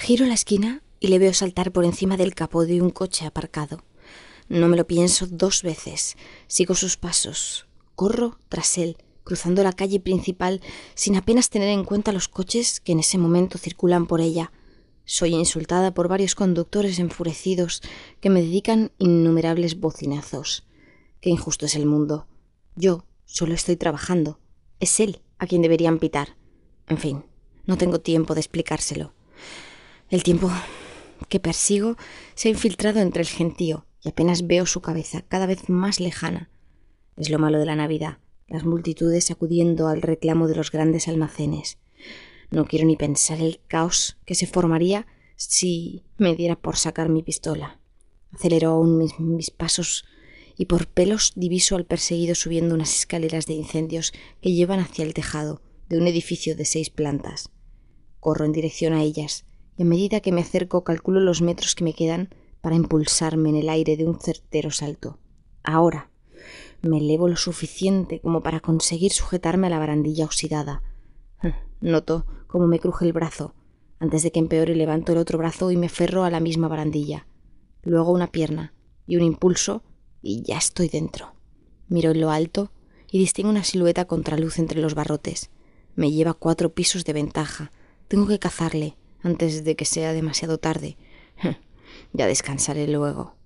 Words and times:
Giro 0.00 0.24
la 0.24 0.32
esquina 0.32 0.82
y 0.98 1.08
le 1.08 1.18
veo 1.18 1.34
saltar 1.34 1.72
por 1.72 1.84
encima 1.84 2.16
del 2.16 2.34
capó 2.34 2.64
de 2.64 2.80
un 2.80 2.88
coche 2.88 3.26
aparcado. 3.26 3.84
No 4.48 4.66
me 4.66 4.78
lo 4.78 4.86
pienso 4.86 5.26
dos 5.26 5.62
veces. 5.62 6.16
Sigo 6.46 6.74
sus 6.74 6.96
pasos. 6.96 7.66
Corro 7.96 8.38
tras 8.48 8.78
él, 8.78 8.96
cruzando 9.24 9.62
la 9.62 9.74
calle 9.74 10.00
principal 10.00 10.62
sin 10.94 11.16
apenas 11.16 11.50
tener 11.50 11.68
en 11.68 11.84
cuenta 11.84 12.12
los 12.12 12.28
coches 12.28 12.80
que 12.80 12.92
en 12.92 13.00
ese 13.00 13.18
momento 13.18 13.58
circulan 13.58 14.06
por 14.06 14.22
ella. 14.22 14.52
Soy 15.04 15.34
insultada 15.34 15.92
por 15.92 16.08
varios 16.08 16.34
conductores 16.34 16.98
enfurecidos 16.98 17.82
que 18.22 18.30
me 18.30 18.40
dedican 18.40 18.92
innumerables 18.96 19.78
bocinazos. 19.78 20.64
Qué 21.20 21.28
injusto 21.28 21.66
es 21.66 21.74
el 21.74 21.84
mundo. 21.84 22.26
Yo 22.74 23.04
solo 23.26 23.52
estoy 23.52 23.76
trabajando. 23.76 24.40
Es 24.80 24.98
él 24.98 25.20
a 25.38 25.46
quien 25.46 25.60
deberían 25.60 25.98
pitar. 25.98 26.38
En 26.88 26.96
fin, 26.96 27.26
no 27.66 27.76
tengo 27.76 28.00
tiempo 28.00 28.32
de 28.32 28.40
explicárselo. 28.40 29.12
El 30.10 30.24
tiempo 30.24 30.50
que 31.28 31.38
persigo 31.38 31.96
se 32.34 32.48
ha 32.48 32.50
infiltrado 32.50 32.98
entre 32.98 33.22
el 33.22 33.28
gentío 33.28 33.86
y 34.02 34.08
apenas 34.08 34.48
veo 34.48 34.66
su 34.66 34.80
cabeza 34.80 35.22
cada 35.22 35.46
vez 35.46 35.68
más 35.68 36.00
lejana. 36.00 36.50
Es 37.16 37.30
lo 37.30 37.38
malo 37.38 37.60
de 37.60 37.66
la 37.66 37.76
Navidad, 37.76 38.18
las 38.48 38.64
multitudes 38.64 39.30
acudiendo 39.30 39.86
al 39.86 40.02
reclamo 40.02 40.48
de 40.48 40.56
los 40.56 40.72
grandes 40.72 41.06
almacenes. 41.06 41.78
No 42.50 42.64
quiero 42.64 42.86
ni 42.86 42.96
pensar 42.96 43.40
el 43.40 43.60
caos 43.68 44.18
que 44.26 44.34
se 44.34 44.48
formaría 44.48 45.06
si 45.36 46.02
me 46.18 46.34
diera 46.34 46.56
por 46.56 46.76
sacar 46.76 47.08
mi 47.08 47.22
pistola. 47.22 47.78
Acelero 48.32 48.70
aún 48.70 48.98
mis, 48.98 49.20
mis 49.20 49.50
pasos 49.52 50.06
y 50.56 50.66
por 50.66 50.88
pelos 50.88 51.34
diviso 51.36 51.76
al 51.76 51.86
perseguido 51.86 52.34
subiendo 52.34 52.74
unas 52.74 52.98
escaleras 52.98 53.46
de 53.46 53.54
incendios 53.54 54.12
que 54.42 54.52
llevan 54.52 54.80
hacia 54.80 55.04
el 55.04 55.14
tejado 55.14 55.62
de 55.88 55.98
un 55.98 56.08
edificio 56.08 56.56
de 56.56 56.64
seis 56.64 56.90
plantas. 56.90 57.50
Corro 58.18 58.44
en 58.44 58.52
dirección 58.52 58.92
a 58.92 59.02
ellas, 59.02 59.44
y 59.80 59.82
a 59.82 59.86
medida 59.86 60.20
que 60.20 60.30
me 60.30 60.42
acerco 60.42 60.84
calculo 60.84 61.20
los 61.20 61.40
metros 61.40 61.74
que 61.74 61.84
me 61.84 61.94
quedan 61.94 62.28
para 62.60 62.76
impulsarme 62.76 63.48
en 63.48 63.56
el 63.56 63.70
aire 63.70 63.96
de 63.96 64.06
un 64.06 64.20
certero 64.20 64.70
salto. 64.70 65.18
Ahora 65.62 66.10
me 66.82 66.98
elevo 66.98 67.28
lo 67.28 67.36
suficiente 67.36 68.20
como 68.20 68.42
para 68.42 68.60
conseguir 68.60 69.10
sujetarme 69.10 69.68
a 69.68 69.70
la 69.70 69.78
barandilla 69.78 70.26
oxidada. 70.26 70.82
Noto 71.80 72.26
cómo 72.46 72.66
me 72.66 72.78
cruje 72.78 73.06
el 73.06 73.14
brazo. 73.14 73.54
Antes 73.98 74.22
de 74.22 74.30
que 74.30 74.40
empeore 74.40 74.76
levanto 74.76 75.12
el 75.12 75.18
otro 75.18 75.38
brazo 75.38 75.70
y 75.70 75.78
me 75.78 75.86
aferro 75.86 76.24
a 76.24 76.30
la 76.30 76.40
misma 76.40 76.68
barandilla. 76.68 77.26
Luego 77.82 78.12
una 78.12 78.26
pierna 78.26 78.74
y 79.06 79.16
un 79.16 79.22
impulso 79.22 79.82
y 80.20 80.42
ya 80.42 80.58
estoy 80.58 80.90
dentro. 80.90 81.32
Miro 81.88 82.10
en 82.10 82.20
lo 82.20 82.30
alto 82.30 82.70
y 83.10 83.18
distingo 83.18 83.48
una 83.48 83.64
silueta 83.64 84.04
contraluz 84.04 84.58
entre 84.58 84.78
los 84.78 84.94
barrotes. 84.94 85.48
Me 85.94 86.12
lleva 86.12 86.34
cuatro 86.34 86.74
pisos 86.74 87.06
de 87.06 87.14
ventaja. 87.14 87.72
Tengo 88.08 88.26
que 88.26 88.38
cazarle 88.38 88.98
antes 89.22 89.64
de 89.64 89.76
que 89.76 89.84
sea 89.84 90.12
demasiado 90.12 90.58
tarde. 90.58 90.96
ya 92.12 92.26
descansaré 92.26 92.86
luego. 92.88 93.36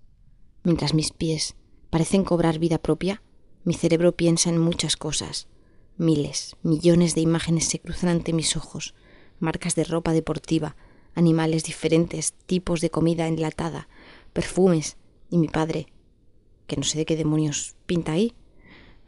Mientras 0.62 0.94
mis 0.94 1.10
pies 1.10 1.56
parecen 1.90 2.24
cobrar 2.24 2.58
vida 2.58 2.78
propia, 2.78 3.22
mi 3.64 3.74
cerebro 3.74 4.16
piensa 4.16 4.50
en 4.50 4.58
muchas 4.58 4.96
cosas. 4.96 5.48
Miles, 5.96 6.56
millones 6.62 7.14
de 7.14 7.20
imágenes 7.20 7.66
se 7.66 7.78
cruzan 7.80 8.10
ante 8.10 8.32
mis 8.32 8.56
ojos, 8.56 8.94
marcas 9.38 9.74
de 9.74 9.84
ropa 9.84 10.12
deportiva, 10.12 10.76
animales 11.14 11.64
diferentes, 11.64 12.32
tipos 12.46 12.80
de 12.80 12.90
comida 12.90 13.28
enlatada, 13.28 13.88
perfumes 14.32 14.96
y 15.30 15.38
mi 15.38 15.48
padre, 15.48 15.86
que 16.66 16.76
no 16.76 16.82
sé 16.82 16.98
de 16.98 17.06
qué 17.06 17.16
demonios 17.16 17.76
pinta 17.86 18.12
ahí. 18.12 18.34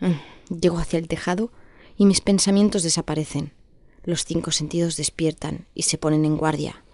Llego 0.60 0.78
hacia 0.78 0.98
el 0.98 1.08
tejado 1.08 1.50
y 1.96 2.06
mis 2.06 2.20
pensamientos 2.20 2.82
desaparecen. 2.82 3.52
Los 4.06 4.24
cinco 4.24 4.52
sentidos 4.52 4.96
despiertan 4.96 5.66
y 5.74 5.82
se 5.82 5.98
ponen 5.98 6.24
en 6.24 6.36
guardia. 6.36 6.84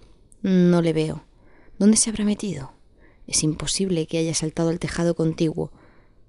No 0.40 0.80
le 0.80 0.94
veo. 0.94 1.22
¿Dónde 1.78 1.98
se 1.98 2.08
habrá 2.08 2.24
metido? 2.24 2.72
Es 3.26 3.42
imposible 3.42 4.06
que 4.06 4.16
haya 4.16 4.34
saltado 4.34 4.70
al 4.70 4.78
tejado 4.78 5.14
contiguo, 5.14 5.70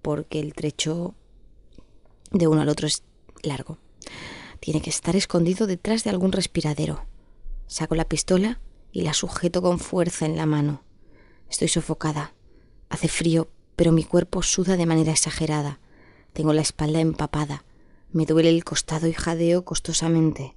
porque 0.01 0.41
el 0.41 0.53
trecho 0.53 1.15
de 2.31 2.47
uno 2.47 2.61
al 2.61 2.67
otro 2.67 2.85
es 2.85 3.03
largo. 3.43 3.77
Tiene 4.59 4.81
que 4.81 4.89
estar 4.89 5.15
escondido 5.15 5.67
detrás 5.67 6.03
de 6.03 6.09
algún 6.09 6.33
respiradero. 6.33 7.05
Saco 7.67 7.95
la 7.95 8.09
pistola 8.09 8.59
y 8.91 9.03
la 9.03 9.13
sujeto 9.13 9.61
con 9.61 9.79
fuerza 9.79 10.25
en 10.25 10.35
la 10.35 10.45
mano. 10.45 10.83
Estoy 11.49 11.69
sofocada. 11.69 12.33
Hace 12.89 13.07
frío, 13.07 13.47
pero 13.77 13.93
mi 13.93 14.03
cuerpo 14.03 14.43
suda 14.43 14.75
de 14.75 14.85
manera 14.85 15.13
exagerada. 15.13 15.79
Tengo 16.33 16.51
la 16.51 16.61
espalda 16.61 16.99
empapada. 16.99 17.63
Me 18.11 18.25
duele 18.25 18.49
el 18.49 18.65
costado 18.65 19.07
y 19.07 19.13
jadeo 19.13 19.63
costosamente. 19.63 20.55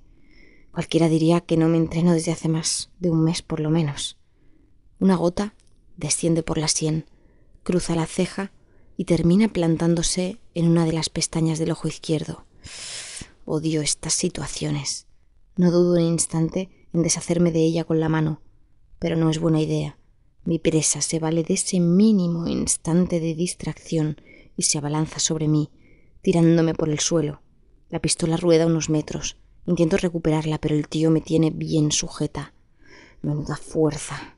Cualquiera 0.77 1.09
diría 1.09 1.41
que 1.41 1.57
no 1.57 1.69
me 1.69 1.79
entreno 1.79 2.13
desde 2.13 2.33
hace 2.33 2.51
más 2.51 2.91
de 2.99 3.09
un 3.11 3.25
mes 3.25 3.41
por 3.41 3.61
lo 3.61 3.71
menos. 3.71 4.19
Una 5.01 5.17
gota 5.17 5.55
desciende 5.97 6.43
por 6.43 6.59
la 6.59 6.69
sien, 6.69 7.07
cruza 7.63 7.95
la 7.95 8.05
ceja 8.05 8.53
y 8.99 9.07
termina 9.07 9.49
plantándose 9.49 10.39
en 10.53 10.69
una 10.69 10.85
de 10.85 10.93
las 10.93 11.09
pestañas 11.09 11.59
del 11.59 11.71
ojo 11.71 11.89
izquierdo. 11.89 12.45
Odio 13.47 13.81
estas 13.81 14.13
situaciones. 14.13 15.07
No 15.57 15.71
dudo 15.71 15.95
un 15.95 16.03
instante 16.03 16.69
en 16.93 17.03
deshacerme 17.03 17.53
de 17.53 17.61
ella 17.61 17.85
con 17.85 17.99
la 17.99 18.11
mano, 18.11 18.43
pero 18.99 19.17
no 19.17 19.31
es 19.31 19.39
buena 19.39 19.63
idea. 19.63 19.97
Mi 20.45 20.59
presa 20.59 21.01
se 21.01 21.19
vale 21.19 21.43
de 21.43 21.55
ese 21.55 21.81
mínimo 21.81 22.49
instante 22.49 23.19
de 23.19 23.35
distracción 23.35 24.21
y 24.59 24.65
se 24.65 24.77
abalanza 24.77 25.21
sobre 25.21 25.49
mí, 25.49 25.71
tirándome 26.21 26.75
por 26.75 26.91
el 26.91 27.01
suelo. 27.01 27.41
La 27.89 28.01
pistola 28.01 28.37
rueda 28.37 28.67
unos 28.67 28.91
metros. 28.91 29.39
Intento 29.67 29.97
recuperarla, 29.97 30.59
pero 30.59 30.75
el 30.75 30.89
tío 30.89 31.11
me 31.11 31.21
tiene 31.21 31.51
bien 31.51 31.91
sujeta. 31.93 32.55
Menuda 33.23 33.57
fuerza. 33.57 34.37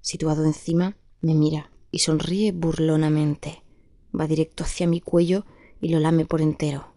Situado 0.00 0.44
encima, 0.44 0.96
me 1.20 1.34
mira 1.34 1.70
y 1.90 2.00
sonríe 2.00 2.52
burlonamente. 2.52 3.62
Va 4.18 4.26
directo 4.26 4.64
hacia 4.64 4.86
mi 4.86 5.00
cuello 5.00 5.44
y 5.80 5.88
lo 5.88 6.00
lame 6.00 6.26
por 6.26 6.40
entero. 6.40 6.92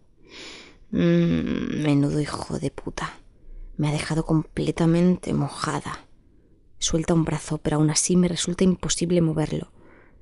Mmm, 0.90 1.82
menudo 1.82 2.20
hijo 2.20 2.58
de 2.58 2.70
puta. 2.70 3.18
Me 3.76 3.88
ha 3.88 3.92
dejado 3.92 4.24
completamente 4.24 5.32
mojada. 5.32 6.06
Suelta 6.78 7.14
un 7.14 7.24
brazo, 7.24 7.58
pero 7.58 7.76
aún 7.76 7.90
así 7.90 8.16
me 8.16 8.28
resulta 8.28 8.64
imposible 8.64 9.20
moverlo. 9.22 9.72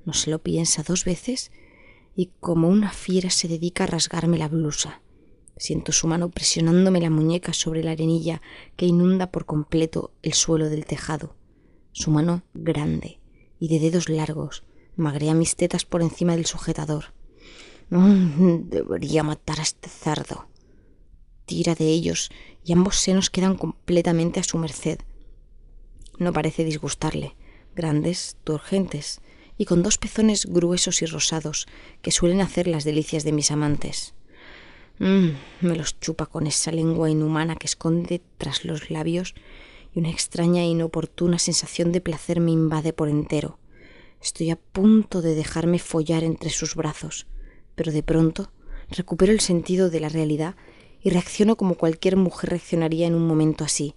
No 0.05 0.13
se 0.13 0.29
lo 0.29 0.39
piensa 0.39 0.83
dos 0.83 1.05
veces 1.05 1.51
y 2.15 2.31
como 2.39 2.69
una 2.69 2.91
fiera 2.91 3.29
se 3.29 3.47
dedica 3.47 3.83
a 3.83 3.87
rasgarme 3.87 4.37
la 4.37 4.47
blusa. 4.47 5.01
Siento 5.61 5.91
su 5.91 6.07
mano 6.07 6.31
presionándome 6.31 6.99
la 6.99 7.11
muñeca 7.11 7.53
sobre 7.53 7.83
la 7.83 7.91
arenilla 7.91 8.41
que 8.75 8.87
inunda 8.87 9.29
por 9.29 9.45
completo 9.45 10.11
el 10.23 10.33
suelo 10.33 10.71
del 10.71 10.87
tejado. 10.87 11.35
Su 11.91 12.09
mano 12.09 12.41
grande 12.55 13.19
y 13.59 13.67
de 13.67 13.77
dedos 13.77 14.09
largos 14.09 14.63
magrea 14.95 15.35
mis 15.35 15.55
tetas 15.55 15.85
por 15.85 16.01
encima 16.01 16.35
del 16.35 16.47
sujetador. 16.47 17.13
Mm, 17.91 18.69
debería 18.69 19.21
matar 19.21 19.59
a 19.59 19.61
este 19.61 19.87
cerdo. 19.87 20.47
Tira 21.45 21.75
de 21.75 21.89
ellos 21.89 22.31
y 22.65 22.73
ambos 22.73 22.95
senos 22.95 23.29
quedan 23.29 23.55
completamente 23.55 24.39
a 24.39 24.43
su 24.43 24.57
merced. 24.57 24.97
No 26.17 26.33
parece 26.33 26.65
disgustarle, 26.65 27.35
grandes, 27.75 28.35
turgentes 28.43 29.21
y 29.59 29.65
con 29.65 29.83
dos 29.83 29.99
pezones 29.99 30.47
gruesos 30.47 31.03
y 31.03 31.05
rosados 31.05 31.67
que 32.01 32.09
suelen 32.09 32.41
hacer 32.41 32.65
las 32.65 32.83
delicias 32.83 33.23
de 33.23 33.31
mis 33.31 33.51
amantes. 33.51 34.15
Mm, 34.99 35.29
me 35.61 35.75
los 35.75 35.99
chupa 35.99 36.25
con 36.25 36.47
esa 36.47 36.71
lengua 36.71 37.09
inhumana 37.09 37.55
que 37.55 37.67
esconde 37.67 38.21
tras 38.37 38.65
los 38.65 38.89
labios 38.89 39.33
y 39.93 39.99
una 39.99 40.09
extraña 40.09 40.61
e 40.61 40.67
inoportuna 40.67 41.39
sensación 41.39 41.91
de 41.91 42.01
placer 42.01 42.39
me 42.39 42.51
invade 42.51 42.93
por 42.93 43.09
entero. 43.09 43.57
Estoy 44.21 44.51
a 44.51 44.55
punto 44.55 45.21
de 45.21 45.33
dejarme 45.35 45.79
follar 45.79 46.23
entre 46.23 46.51
sus 46.51 46.75
brazos, 46.75 47.25
pero 47.75 47.91
de 47.91 48.03
pronto 48.03 48.51
recupero 48.89 49.31
el 49.31 49.39
sentido 49.39 49.89
de 49.89 49.99
la 49.99 50.09
realidad 50.09 50.55
y 51.01 51.09
reacciono 51.09 51.55
como 51.55 51.75
cualquier 51.75 52.15
mujer 52.15 52.51
reaccionaría 52.51 53.07
en 53.07 53.15
un 53.15 53.25
momento 53.25 53.63
así. 53.63 53.95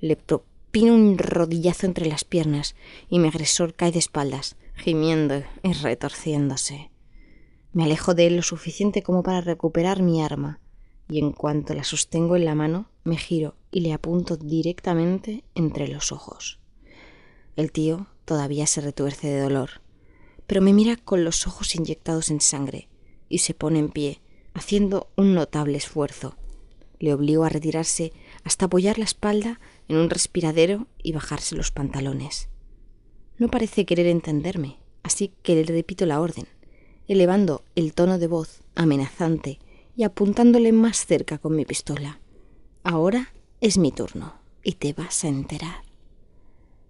Le 0.00 0.16
propino 0.16 0.94
un 0.94 1.18
rodillazo 1.18 1.86
entre 1.86 2.06
las 2.06 2.24
piernas 2.24 2.74
y 3.08 3.18
mi 3.18 3.28
agresor 3.28 3.74
cae 3.74 3.92
de 3.92 3.98
espaldas, 3.98 4.56
gimiendo 4.74 5.42
y 5.62 5.72
retorciéndose. 5.72 6.90
Me 7.76 7.84
alejo 7.84 8.14
de 8.14 8.26
él 8.26 8.36
lo 8.36 8.42
suficiente 8.42 9.02
como 9.02 9.22
para 9.22 9.42
recuperar 9.42 10.00
mi 10.00 10.22
arma, 10.22 10.60
y 11.10 11.18
en 11.18 11.32
cuanto 11.32 11.74
la 11.74 11.84
sostengo 11.84 12.34
en 12.34 12.46
la 12.46 12.54
mano, 12.54 12.88
me 13.04 13.18
giro 13.18 13.54
y 13.70 13.80
le 13.80 13.92
apunto 13.92 14.38
directamente 14.38 15.44
entre 15.54 15.86
los 15.86 16.10
ojos. 16.10 16.58
El 17.54 17.72
tío 17.72 18.06
todavía 18.24 18.66
se 18.66 18.80
retuerce 18.80 19.28
de 19.28 19.40
dolor, 19.40 19.82
pero 20.46 20.62
me 20.62 20.72
mira 20.72 20.96
con 20.96 21.22
los 21.22 21.46
ojos 21.46 21.74
inyectados 21.74 22.30
en 22.30 22.40
sangre 22.40 22.88
y 23.28 23.40
se 23.40 23.52
pone 23.52 23.78
en 23.78 23.90
pie, 23.90 24.22
haciendo 24.54 25.10
un 25.14 25.34
notable 25.34 25.76
esfuerzo. 25.76 26.34
Le 26.98 27.12
obligo 27.12 27.44
a 27.44 27.50
retirarse 27.50 28.14
hasta 28.42 28.64
apoyar 28.64 28.96
la 28.96 29.04
espalda 29.04 29.60
en 29.88 29.98
un 29.98 30.08
respiradero 30.08 30.86
y 31.02 31.12
bajarse 31.12 31.54
los 31.54 31.72
pantalones. 31.72 32.48
No 33.36 33.48
parece 33.48 33.84
querer 33.84 34.06
entenderme, 34.06 34.78
así 35.02 35.34
que 35.42 35.56
le 35.56 35.64
repito 35.64 36.06
la 36.06 36.22
orden 36.22 36.46
elevando 37.08 37.62
el 37.74 37.94
tono 37.94 38.18
de 38.18 38.26
voz 38.26 38.60
amenazante 38.74 39.58
y 39.96 40.04
apuntándole 40.04 40.72
más 40.72 41.06
cerca 41.06 41.38
con 41.38 41.56
mi 41.56 41.64
pistola. 41.64 42.20
Ahora 42.82 43.32
es 43.60 43.78
mi 43.78 43.92
turno 43.92 44.34
y 44.62 44.72
te 44.72 44.92
vas 44.92 45.24
a 45.24 45.28
enterar. 45.28 45.82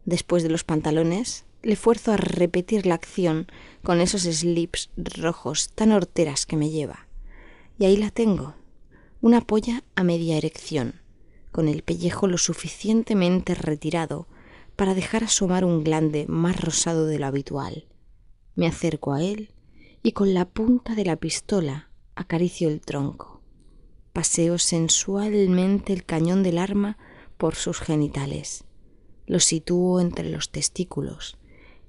Después 0.04 0.42
de 0.42 0.48
los 0.48 0.64
pantalones, 0.64 1.44
le 1.62 1.76
fuerzo 1.76 2.12
a 2.12 2.16
repetir 2.16 2.86
la 2.86 2.94
acción 2.94 3.46
con 3.82 4.00
esos 4.00 4.22
slips 4.22 4.90
rojos 4.96 5.70
tan 5.74 5.92
horteras 5.92 6.46
que 6.46 6.56
me 6.56 6.70
lleva. 6.70 7.08
Y 7.78 7.86
ahí 7.86 7.96
la 7.96 8.10
tengo, 8.10 8.54
una 9.20 9.40
polla 9.40 9.82
a 9.94 10.04
media 10.04 10.36
erección, 10.36 11.00
con 11.50 11.68
el 11.68 11.82
pellejo 11.82 12.28
lo 12.28 12.38
suficientemente 12.38 13.54
retirado 13.54 14.28
para 14.76 14.94
dejar 14.94 15.24
asomar 15.24 15.64
un 15.64 15.82
glande 15.82 16.26
más 16.28 16.60
rosado 16.60 17.06
de 17.06 17.18
lo 17.18 17.26
habitual. 17.26 17.86
Me 18.54 18.66
acerco 18.66 19.12
a 19.12 19.22
él 19.22 19.50
y 20.02 20.12
con 20.12 20.34
la 20.34 20.44
punta 20.44 20.94
de 20.94 21.04
la 21.04 21.16
pistola 21.16 21.90
acaricio 22.14 22.68
el 22.68 22.80
tronco. 22.80 23.42
Paseo 24.12 24.58
sensualmente 24.58 25.92
el 25.92 26.04
cañón 26.04 26.42
del 26.42 26.58
arma 26.58 26.96
por 27.36 27.54
sus 27.54 27.80
genitales. 27.80 28.64
Lo 29.26 29.40
sitúo 29.40 30.00
entre 30.00 30.30
los 30.30 30.50
testículos 30.50 31.36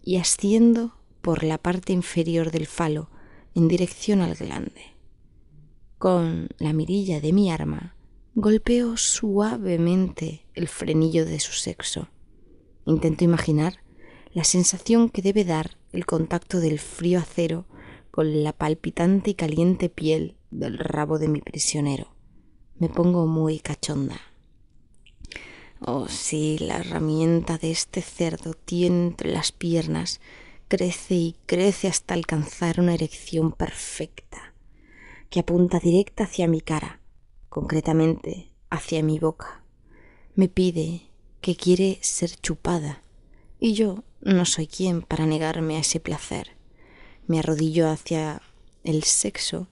y 0.04 0.18
asciendo 0.18 0.98
por 1.22 1.44
la 1.44 1.58
parte 1.58 1.94
inferior 1.94 2.52
del 2.52 2.68
falo 2.68 3.10
en 3.56 3.68
dirección 3.68 4.22
al 4.22 4.36
glande. 4.36 4.96
Con 5.98 6.50
la 6.58 6.74
mirilla 6.74 7.22
de 7.22 7.34
mi 7.34 7.52
arma 7.52 7.96
golpeo 8.40 8.98
suavemente 8.98 10.46
el 10.54 10.68
frenillo 10.68 11.26
de 11.26 11.40
su 11.40 11.54
sexo. 11.54 12.08
Intento 12.86 13.24
imaginar 13.24 13.78
la 14.32 14.44
sensación 14.44 15.10
que 15.10 15.24
debe 15.24 15.44
dar 15.44 15.78
el 15.92 16.06
contacto 16.06 16.60
del 16.60 16.78
frío 16.78 17.18
acero 17.20 17.66
con 18.18 18.44
la 18.44 18.52
palpitante 18.52 19.30
y 19.30 19.34
caliente 19.36 19.90
piel 19.90 20.38
del 20.50 20.80
rabo 20.80 21.20
de 21.20 21.28
mi 21.28 21.40
prisionero. 21.40 22.16
Me 22.80 22.90
pongo 22.90 23.28
muy 23.28 23.60
cachonda. 23.60 24.20
Oh, 25.82 26.08
sí, 26.08 26.58
la 26.58 26.78
herramienta 26.78 27.60
de 27.60 27.70
este 27.70 28.02
cerdo 28.02 28.56
tiene 28.56 29.10
entre 29.10 29.32
las 29.32 29.52
piernas, 29.52 30.20
crece 30.68 31.14
y 31.14 31.36
crece 31.46 31.88
hasta 31.88 32.16
alcanzar 32.16 32.80
una 32.80 32.96
erección 32.96 33.52
perfecta, 33.52 34.56
que 35.30 35.42
apunta 35.42 35.80
directa 35.80 36.24
hacia 36.24 36.48
mi 36.48 36.62
cara, 36.62 37.00
concretamente 37.50 38.52
hacia 38.72 39.04
mi 39.04 39.20
boca. 39.20 39.64
Me 40.34 40.50
pide 40.50 41.04
que 41.40 41.56
quiere 41.56 42.00
ser 42.02 42.32
chupada, 42.32 43.04
y 43.60 43.74
yo 43.74 44.04
no 44.22 44.46
soy 44.46 44.66
quien 44.66 45.04
para 45.04 45.28
negarme 45.28 45.76
a 45.76 45.82
ese 45.82 46.00
placer. 46.00 46.57
Me 47.28 47.40
arrodillo 47.40 47.90
hacia 47.90 48.42
el 48.86 49.04
sexo 49.04 49.68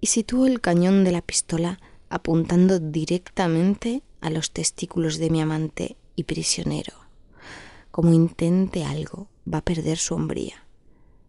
y 0.00 0.08
sitúo 0.08 0.46
el 0.46 0.60
cañón 0.60 1.04
de 1.04 1.12
la 1.12 1.22
pistola 1.22 1.78
apuntando 2.08 2.80
directamente 2.80 4.02
a 4.20 4.30
los 4.30 4.50
testículos 4.50 5.18
de 5.18 5.30
mi 5.30 5.40
amante 5.40 5.96
y 6.16 6.24
prisionero. 6.24 6.92
Como 7.92 8.12
intente 8.12 8.84
algo, 8.84 9.28
va 9.52 9.58
a 9.58 9.64
perder 9.64 9.98
su 9.98 10.14
hombría. 10.14 10.66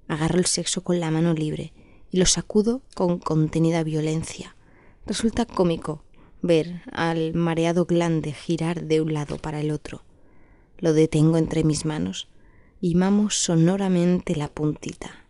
Agarro 0.08 0.40
el 0.40 0.48
sexo 0.48 0.84
con 0.84 1.00
la 1.00 1.12
mano 1.12 1.34
libre 1.34 1.74
y 2.10 2.18
lo 2.18 2.26
sacudo 2.26 2.82
con 2.96 3.20
contenida 3.20 3.84
violencia. 3.84 4.56
Resulta 5.06 5.46
cómico 5.46 6.04
ver 6.42 6.82
al 6.92 7.34
mareado 7.36 7.86
glande 7.86 8.34
girar 8.34 8.84
de 8.84 9.02
un 9.02 9.14
lado 9.14 9.38
para 9.38 9.60
el 9.60 9.72
otro. 9.72 10.04
Lo 10.80 10.94
detengo 10.94 11.38
entre 11.38 11.64
mis 11.64 11.86
manos 11.86 12.30
y 12.82 12.96
mamo 12.96 13.30
sonoramente 13.30 14.36
la 14.36 14.48
puntita. 14.48 15.27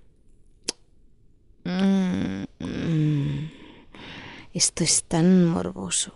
Mm, 1.67 2.45
mm. 2.59 3.51
Esto 4.53 4.85
es 4.85 5.03
tan 5.03 5.43
morboso. 5.43 6.13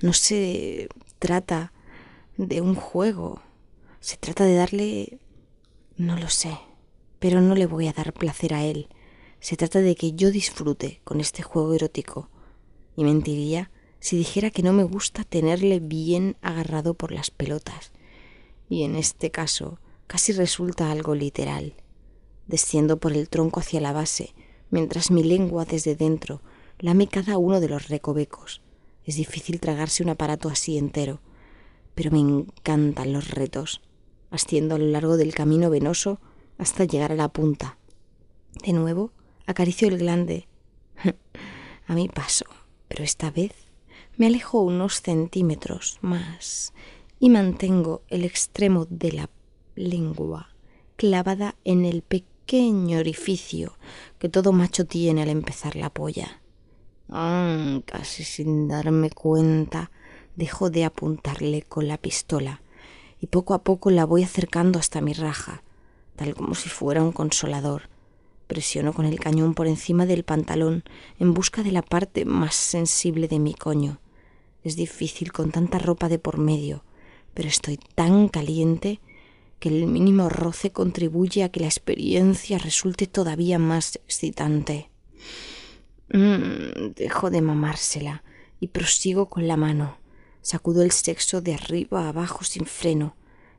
No 0.00 0.12
se 0.12 0.88
trata 1.20 1.72
de 2.36 2.60
un 2.60 2.74
juego. 2.74 3.40
Se 4.00 4.16
trata 4.16 4.44
de 4.44 4.56
darle... 4.56 5.20
No 5.96 6.18
lo 6.18 6.28
sé. 6.28 6.58
Pero 7.20 7.40
no 7.40 7.54
le 7.54 7.66
voy 7.66 7.86
a 7.86 7.92
dar 7.92 8.12
placer 8.12 8.52
a 8.52 8.64
él. 8.64 8.88
Se 9.38 9.56
trata 9.56 9.80
de 9.80 9.94
que 9.94 10.14
yo 10.14 10.32
disfrute 10.32 11.00
con 11.04 11.20
este 11.20 11.44
juego 11.44 11.72
erótico. 11.72 12.28
Y 12.96 13.04
mentiría 13.04 13.70
si 14.00 14.16
dijera 14.16 14.50
que 14.50 14.64
no 14.64 14.72
me 14.72 14.82
gusta 14.82 15.22
tenerle 15.22 15.78
bien 15.78 16.36
agarrado 16.42 16.94
por 16.94 17.12
las 17.12 17.30
pelotas. 17.30 17.92
Y 18.68 18.82
en 18.82 18.96
este 18.96 19.30
caso 19.30 19.78
casi 20.08 20.32
resulta 20.32 20.90
algo 20.90 21.14
literal. 21.14 21.74
Desciendo 22.48 22.98
por 22.98 23.12
el 23.12 23.28
tronco 23.28 23.60
hacia 23.60 23.80
la 23.80 23.92
base, 23.92 24.34
mientras 24.74 25.12
mi 25.12 25.22
lengua 25.22 25.64
desde 25.64 25.94
dentro 25.94 26.42
lame 26.80 27.06
cada 27.06 27.38
uno 27.38 27.60
de 27.60 27.68
los 27.68 27.86
recovecos. 27.86 28.60
Es 29.04 29.14
difícil 29.14 29.60
tragarse 29.60 30.02
un 30.02 30.08
aparato 30.08 30.48
así 30.48 30.76
entero, 30.76 31.20
pero 31.94 32.10
me 32.10 32.18
encantan 32.18 33.12
los 33.12 33.30
retos, 33.30 33.82
asciendo 34.32 34.74
a 34.74 34.78
lo 34.78 34.86
largo 34.86 35.16
del 35.16 35.32
camino 35.32 35.70
venoso 35.70 36.18
hasta 36.58 36.86
llegar 36.86 37.12
a 37.12 37.14
la 37.14 37.28
punta. 37.28 37.78
De 38.64 38.72
nuevo, 38.72 39.12
acaricio 39.46 39.86
el 39.86 39.98
glande. 39.98 40.48
a 41.86 41.94
mi 41.94 42.08
paso, 42.08 42.46
pero 42.88 43.04
esta 43.04 43.30
vez 43.30 43.52
me 44.16 44.26
alejo 44.26 44.60
unos 44.60 45.02
centímetros 45.02 45.98
más 46.00 46.72
y 47.20 47.30
mantengo 47.30 48.02
el 48.08 48.24
extremo 48.24 48.88
de 48.90 49.12
la 49.12 49.30
lengua 49.76 50.48
clavada 50.96 51.54
en 51.62 51.84
el 51.84 52.02
pequeño 52.02 52.33
orificio 52.98 53.76
que 54.18 54.28
todo 54.28 54.52
macho 54.52 54.86
tiene 54.86 55.22
al 55.22 55.28
empezar 55.28 55.76
la 55.76 55.90
polla. 55.90 56.40
Ah, 57.08 57.80
casi 57.84 58.24
sin 58.24 58.68
darme 58.68 59.10
cuenta, 59.10 59.90
dejo 60.36 60.70
de 60.70 60.84
apuntarle 60.84 61.62
con 61.62 61.88
la 61.88 61.98
pistola 61.98 62.60
y 63.20 63.26
poco 63.26 63.54
a 63.54 63.62
poco 63.62 63.90
la 63.90 64.04
voy 64.04 64.22
acercando 64.22 64.78
hasta 64.78 65.00
mi 65.00 65.12
raja, 65.12 65.62
tal 66.16 66.34
como 66.34 66.54
si 66.54 66.68
fuera 66.68 67.02
un 67.02 67.12
consolador. 67.12 67.88
Presiono 68.46 68.92
con 68.92 69.06
el 69.06 69.18
cañón 69.18 69.54
por 69.54 69.66
encima 69.66 70.04
del 70.04 70.24
pantalón 70.24 70.84
en 71.18 71.32
busca 71.32 71.62
de 71.62 71.72
la 71.72 71.82
parte 71.82 72.24
más 72.24 72.54
sensible 72.54 73.26
de 73.26 73.38
mi 73.38 73.54
coño. 73.54 73.98
Es 74.62 74.76
difícil 74.76 75.32
con 75.32 75.50
tanta 75.50 75.78
ropa 75.78 76.08
de 76.08 76.18
por 76.18 76.38
medio, 76.38 76.84
pero 77.32 77.48
estoy 77.48 77.78
tan 77.94 78.28
caliente 78.28 79.00
que 79.58 79.68
el 79.68 79.86
mínimo 79.86 80.28
roce 80.28 80.72
contribuye 80.72 81.42
a 81.42 81.48
que 81.48 81.60
la 81.60 81.66
experiencia 81.66 82.58
resulte 82.58 83.06
todavía 83.06 83.58
más 83.58 83.96
excitante. 83.96 84.90
Mm, 86.12 86.92
dejo 86.94 87.30
de 87.30 87.40
mamársela 87.40 88.22
y 88.60 88.68
prosigo 88.68 89.28
con 89.28 89.48
la 89.48 89.56
mano. 89.56 89.98
Sacudo 90.42 90.82
el 90.82 90.90
sexo 90.90 91.40
de 91.40 91.54
arriba 91.54 92.04
a 92.04 92.08
abajo 92.10 92.44
sin 92.44 92.66
freno. 92.66 93.16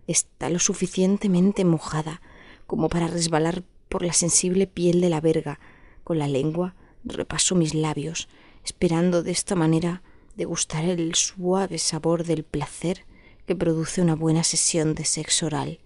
Está 0.07 0.49
lo 0.49 0.59
suficientemente 0.59 1.65
mojada 1.65 2.21
como 2.67 2.89
para 2.89 3.07
resbalar 3.07 3.63
por 3.89 4.03
la 4.03 4.13
sensible 4.13 4.67
piel 4.67 5.01
de 5.01 5.09
la 5.09 5.21
verga. 5.21 5.59
Con 6.03 6.19
la 6.19 6.27
lengua 6.27 6.75
repaso 7.03 7.55
mis 7.55 7.73
labios, 7.73 8.27
esperando 8.63 9.23
de 9.23 9.31
esta 9.31 9.55
manera 9.55 10.01
degustar 10.35 10.85
el 10.85 11.15
suave 11.15 11.77
sabor 11.77 12.23
del 12.23 12.43
placer 12.43 13.05
que 13.45 13.55
produce 13.55 14.01
una 14.01 14.15
buena 14.15 14.43
sesión 14.43 14.95
de 14.95 15.05
sexo 15.05 15.47
oral. 15.47 15.79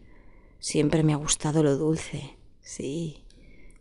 Siempre 0.60 1.04
me 1.04 1.14
ha 1.14 1.18
gustado 1.18 1.64
lo 1.64 1.78
dulce. 1.78 2.38
Sí. 2.62 3.24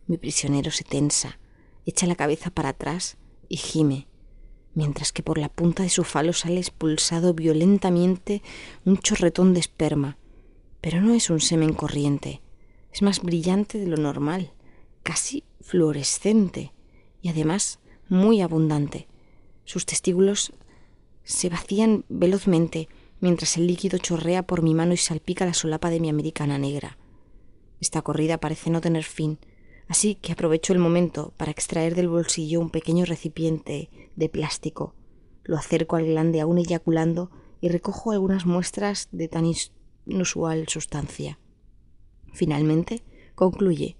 Mi 0.07 0.17
prisionero 0.17 0.71
se 0.71 0.83
tensa, 0.83 1.39
echa 1.85 2.07
la 2.07 2.15
cabeza 2.15 2.49
para 2.49 2.69
atrás 2.69 3.17
y 3.47 3.57
gime, 3.57 4.07
mientras 4.73 5.11
que 5.11 5.21
por 5.21 5.37
la 5.37 5.49
punta 5.49 5.83
de 5.83 5.89
su 5.89 6.03
falo 6.03 6.33
sale 6.33 6.57
expulsado 6.57 7.33
violentamente 7.33 8.41
un 8.85 8.97
chorretón 8.97 9.53
de 9.53 9.59
esperma. 9.59 10.17
Pero 10.81 11.01
no 11.01 11.13
es 11.13 11.29
un 11.29 11.41
semen 11.41 11.73
corriente, 11.73 12.41
es 12.91 13.01
más 13.01 13.21
brillante 13.21 13.77
de 13.77 13.87
lo 13.87 13.97
normal, 13.97 14.53
casi 15.03 15.43
fluorescente 15.61 16.73
y 17.21 17.29
además 17.29 17.79
muy 18.07 18.41
abundante. 18.41 19.07
Sus 19.65 19.85
testículos 19.85 20.53
se 21.23 21.49
vacían 21.49 22.05
velozmente 22.09 22.89
mientras 23.21 23.57
el 23.57 23.67
líquido 23.67 23.97
chorrea 23.97 24.43
por 24.43 24.61
mi 24.61 24.73
mano 24.73 24.93
y 24.93 24.97
salpica 24.97 25.45
la 25.45 25.53
solapa 25.53 25.89
de 25.89 25.99
mi 25.99 26.09
americana 26.09 26.57
negra. 26.57 26.97
Esta 27.79 28.01
corrida 28.01 28.39
parece 28.39 28.69
no 28.69 28.81
tener 28.81 29.03
fin, 29.03 29.39
así 29.87 30.15
que 30.15 30.33
aprovecho 30.33 30.73
el 30.73 30.79
momento 30.79 31.33
para 31.37 31.51
extraer 31.51 31.95
del 31.95 32.09
bolsillo 32.09 32.59
un 32.59 32.69
pequeño 32.69 33.05
recipiente 33.05 33.89
de 34.15 34.29
plástico. 34.29 34.95
Lo 35.43 35.57
acerco 35.57 35.95
al 35.95 36.05
glande 36.05 36.41
aún 36.41 36.57
eyaculando 36.57 37.31
y 37.61 37.69
recojo 37.69 38.11
algunas 38.11 38.45
muestras 38.45 39.09
de 39.11 39.27
tan 39.27 39.45
inusual 40.05 40.67
sustancia. 40.67 41.39
Finalmente, 42.33 43.03
concluye. 43.35 43.97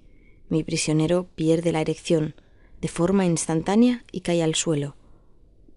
Mi 0.49 0.63
prisionero 0.63 1.27
pierde 1.35 1.71
la 1.71 1.81
erección 1.81 2.35
de 2.81 2.87
forma 2.87 3.25
instantánea 3.25 4.03
y 4.11 4.21
cae 4.21 4.41
al 4.41 4.55
suelo, 4.55 4.95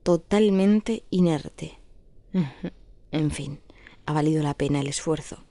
totalmente 0.02 1.04
inerte. 1.11 1.78
En 3.12 3.31
fin, 3.31 3.61
ha 4.07 4.12
valido 4.12 4.42
la 4.42 4.54
pena 4.54 4.81
el 4.81 4.88
esfuerzo. 4.88 5.45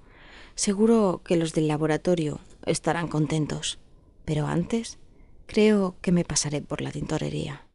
Seguro 0.56 1.22
que 1.24 1.38
los 1.38 1.54
del 1.54 1.68
laboratorio 1.68 2.40
estarán 2.66 3.08
contentos. 3.08 3.80
Pero 4.26 4.48
antes, 4.48 5.00
creo 5.46 5.96
que 6.02 6.12
me 6.12 6.26
pasaré 6.26 6.62
por 6.62 6.82
la 6.82 6.92
tintorería. 6.92 7.66